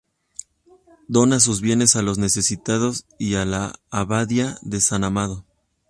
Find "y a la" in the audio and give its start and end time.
3.19-3.75